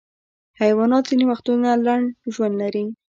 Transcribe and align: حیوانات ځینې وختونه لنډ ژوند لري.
حیوانات 0.61 1.03
ځینې 1.09 1.25
وختونه 1.31 1.69
لنډ 1.85 2.05
ژوند 2.33 2.53
لري. 2.61 2.85